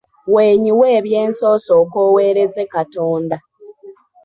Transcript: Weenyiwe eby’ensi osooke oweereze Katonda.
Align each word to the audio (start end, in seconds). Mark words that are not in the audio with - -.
Weenyiwe 0.33 0.85
eby’ensi 0.97 1.41
osooke 1.53 1.97
oweereze 2.07 2.63
Katonda. 2.73 3.37